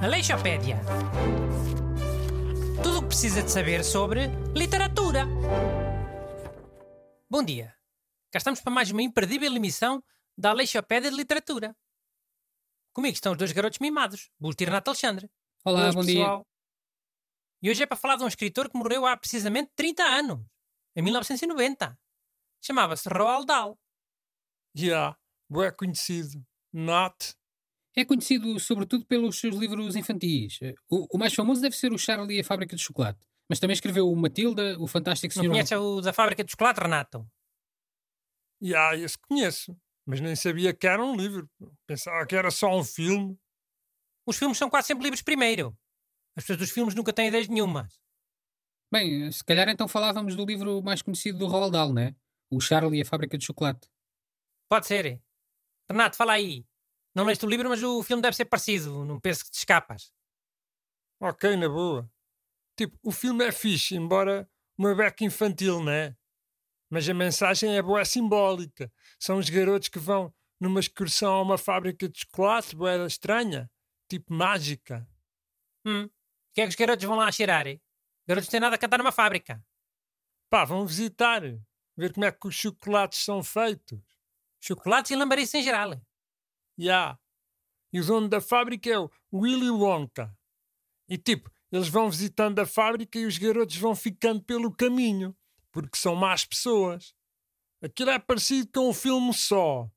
[0.00, 0.80] Aleixopédia.
[2.82, 5.26] Tudo o que precisa de saber sobre literatura.
[7.28, 7.76] Bom dia.
[8.30, 10.02] Cá estamos para mais uma imperdível emissão
[10.38, 11.76] da Aleixopédia de Literatura.
[12.94, 15.30] Comigo estão os dois garotos mimados, Busto e Renato Alexandre.
[15.64, 16.46] Olá, Boas, bom pessoal.
[17.60, 20.40] E hoje é para falar de um escritor que morreu há precisamente 30 anos,
[20.96, 21.98] em 1990.
[22.62, 23.78] Chamava-se Roald Dahl.
[24.76, 25.18] Yeah,
[25.48, 26.44] bué conhecido.
[26.72, 27.16] Not.
[27.18, 28.02] dia.
[28.02, 30.58] É conhecido sobretudo pelos seus livros infantis.
[30.88, 33.26] O, o mais famoso deve ser o Charlie e a Fábrica de Chocolate.
[33.48, 35.52] Mas também escreveu o Matilda, o Fantástico Não Senhor...
[35.52, 37.26] conhece o da fábrica de chocolate, Renato?
[38.62, 39.76] Yeah, esse conheço.
[40.06, 41.48] Mas nem sabia que era um livro.
[41.86, 43.38] Pensava que era só um filme.
[44.26, 45.76] Os filmes são quase sempre livros primeiro.
[46.36, 47.98] As pessoas dos filmes nunca têm ideias nenhumas.
[48.92, 52.14] Bem, se calhar então falávamos do livro mais conhecido do Roald Dahl, né?
[52.50, 53.88] O Charlie e a Fábrica de Chocolate.
[54.68, 55.22] Pode ser.
[55.90, 56.66] Renato, fala aí.
[57.14, 59.04] Não leste o livro, mas o filme deve ser parecido.
[59.04, 60.12] Não penso que te escapas.
[61.20, 62.10] Ok, na boa.
[62.76, 66.16] Tipo, o filme é fixe, embora uma beca infantil, né?
[66.90, 68.92] Mas a mensagem é boa simbólica.
[69.18, 73.70] São os garotos que vão numa excursão a uma fábrica de chocolate, boa estranha.
[74.08, 75.06] Tipo mágica.
[75.84, 76.04] Hum.
[76.04, 76.10] O
[76.54, 77.66] que é que os garotos vão lá cheirar?
[77.66, 77.80] eh?
[78.26, 79.62] Garotos têm nada a cantar numa fábrica.
[80.50, 81.42] Pá, vão visitar.
[81.96, 84.00] Ver como é que os chocolates são feitos.
[84.68, 85.98] Chocolates e lambarices em geral.
[86.78, 87.18] Ya.
[87.90, 90.36] E o dono da fábrica é o Willy Wonka.
[91.08, 95.34] E tipo, eles vão visitando a fábrica e os garotos vão ficando pelo caminho,
[95.72, 97.14] porque são más pessoas.
[97.82, 99.90] Aquilo é parecido com um filme só,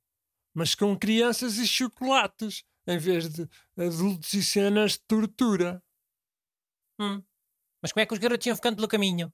[0.53, 5.83] mas com crianças e chocolates, em vez de adultos e cenas de tortura.
[6.97, 7.21] Hum.
[7.81, 9.33] Mas como é que os garotos iam ficando pelo caminho?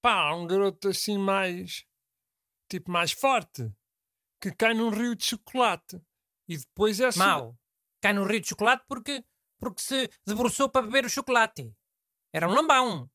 [0.00, 1.84] Pá, um garoto assim mais.
[2.70, 3.70] tipo, mais forte,
[4.40, 6.00] que cai num rio de chocolate.
[6.48, 7.10] E depois é.
[7.16, 7.58] Mau.
[8.00, 9.24] Cai no rio de chocolate porque,
[9.58, 11.74] porque se debruçou para beber o chocolate.
[12.32, 13.10] Era um lambão.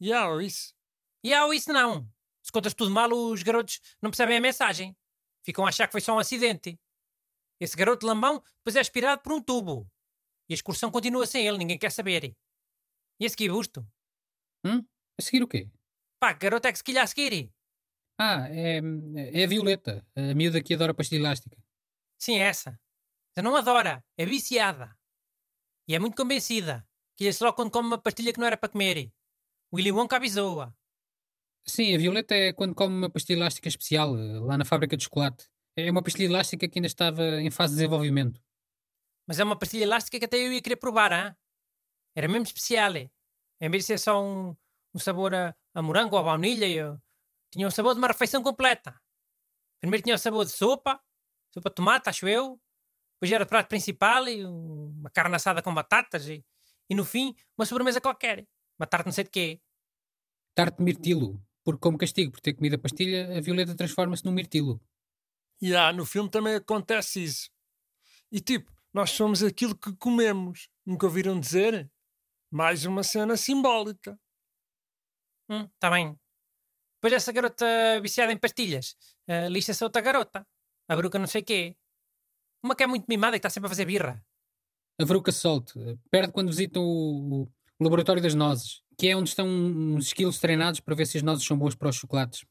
[0.00, 0.74] Ya, isso.
[1.22, 2.08] E há isso não.
[2.42, 4.96] Se contas tudo mal, os garotos não percebem a mensagem.
[5.44, 6.78] Ficam a achar que foi só um acidente.
[7.60, 9.88] Esse garoto lambão depois é aspirado por um tubo.
[10.48, 12.36] E a excursão continua sem ele, ninguém quer saber.
[13.20, 13.86] E a seguir, Busto?
[14.64, 14.84] Hum?
[15.18, 15.70] A seguir o quê?
[16.18, 17.52] Pá, que garoto é que se quilha a seguir?
[18.18, 18.80] Ah, é,
[19.40, 21.56] é a Violeta, a miúda que adora pastilha elástica.
[22.18, 22.78] Sim, é essa.
[23.36, 24.96] Já não adora, é viciada.
[25.88, 26.86] E é muito convencida.
[27.16, 29.12] Quilha-se logo quando come uma pastilha que não era para comer.
[29.70, 30.72] O Willy Wonka avisou-a.
[31.66, 35.48] Sim, a Violeta é quando come uma pastilha elástica especial, lá na fábrica de chocolate.
[35.76, 38.40] É uma pastilha elástica que ainda estava em fase de desenvolvimento.
[39.26, 41.34] Mas é uma pastilha elástica que até eu ia querer provar, hein?
[42.14, 42.94] Era mesmo especial.
[42.96, 43.10] eh?
[43.60, 44.54] Em vez de ser só um,
[44.94, 47.00] um sabor a, a morango ou a baunilha, eu,
[47.52, 49.00] tinha o sabor de uma refeição completa.
[49.80, 51.00] Primeiro tinha o sabor de sopa,
[51.52, 52.60] sopa de tomate, acho eu.
[53.16, 56.44] Depois era o prato principal e um- uma carne assada com batatas e,
[56.90, 58.46] e no fim uma sobremesa qualquer.
[58.78, 59.60] Uma tarte não sei de quê.
[60.54, 64.32] Tarte de mirtilo, porque como castigo por ter comido a pastilha, a Violeta transforma-se num
[64.32, 64.80] mirtilo.
[65.60, 67.50] E há, no filme também acontece isso.
[68.30, 70.68] E tipo, nós somos aquilo que comemos.
[70.84, 71.90] Nunca ouviram dizer?
[72.50, 74.18] Mais uma cena simbólica.
[75.48, 76.18] Hum, tá bem.
[77.02, 77.66] Depois essa garota
[78.00, 78.94] viciada em pastilhas,
[79.28, 80.46] uh, lixa-se a outra garota.
[80.88, 81.76] A bruca não sei quê.
[82.62, 84.24] Uma que é muito mimada e que está sempre a fazer birra.
[85.00, 89.30] A Veruca Salt eh, perde quando visitam o, o laboratório das nozes, que é onde
[89.30, 92.44] estão uns esquilos treinados para ver se as nozes são boas para os chocolates.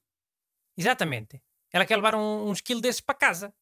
[0.75, 1.41] Exatamente.
[1.71, 3.53] Ela quer levar um, um esquilo desses para casa.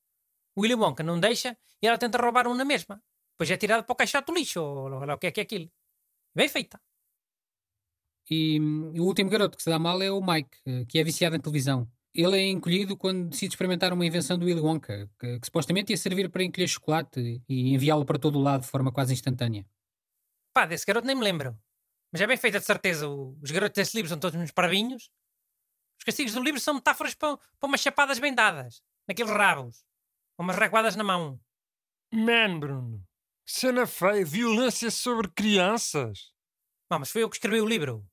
[0.55, 2.99] O Willy Wonka não deixa e ela tenta roubar um na mesma.
[3.33, 5.39] Depois é tirado para o caixote do lixo, ou ou lá o que é que
[5.39, 5.71] é aquilo.
[6.33, 6.81] Bem feita.
[8.29, 11.03] E hum, o último garoto que se dá mal é o Mike, eh, que é
[11.03, 11.89] viciado em televisão.
[12.13, 15.97] Ele é encolhido quando decide experimentar uma invenção do Willy Wonka, que, que supostamente ia
[15.97, 19.65] servir para encolher chocolate e enviá-lo para todo o lado de forma quase instantânea.
[20.53, 21.57] Pá, desse garoto nem me lembro.
[22.11, 23.07] Mas é bem feita de certeza.
[23.07, 25.09] O- Os garotos desse livro são todos uns parvinhos.
[25.99, 28.81] Os castigos do livro são metáforas para, para umas chapadas bem dadas.
[29.07, 29.83] Naqueles rabos.
[30.37, 31.39] Ou umas reguadas na mão.
[32.11, 33.03] Man, Bruno.
[33.45, 34.25] Cena feia.
[34.25, 36.31] Violência sobre crianças.
[36.89, 38.03] Não, mas foi eu que escrevi o livro.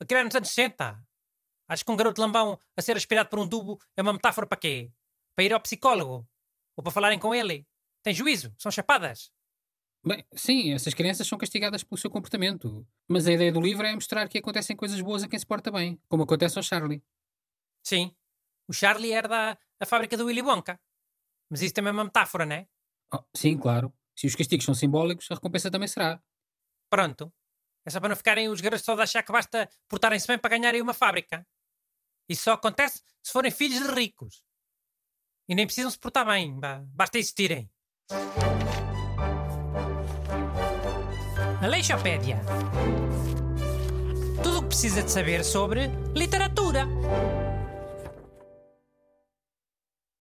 [0.00, 1.02] Aquilo era nos anos 60.
[1.68, 4.58] Acho que um garoto lambão a ser aspirado por um tubo é uma metáfora para
[4.58, 4.92] quê?
[5.34, 6.28] Para ir ao psicólogo?
[6.76, 7.66] Ou para falarem com ele?
[8.02, 8.54] Tem juízo?
[8.58, 9.32] São chapadas?
[10.04, 12.86] Bem, sim, essas crianças são castigadas pelo seu comportamento.
[13.08, 15.70] Mas a ideia do livro é mostrar que acontecem coisas boas a quem se porta
[15.70, 17.02] bem, como acontece ao Charlie.
[17.82, 18.14] Sim.
[18.68, 20.80] O Charlie era da a fábrica do Willy Wonka.
[21.50, 22.68] Mas isso também é uma metáfora, não é?
[23.12, 23.92] Oh, sim, claro.
[24.14, 26.22] Se os castigos são simbólicos, a recompensa também será.
[26.88, 27.32] Pronto.
[27.86, 30.50] É só para não ficarem os garotos todos a achar que basta portarem-se bem para
[30.50, 31.46] ganharem uma fábrica.
[32.28, 34.42] Isso só acontece se forem filhos de ricos.
[35.48, 36.58] E nem precisam se portar bem,
[36.92, 37.70] basta existirem.
[41.60, 42.40] A Aleixopédia.
[44.42, 46.86] Tudo o que precisa de saber sobre literatura.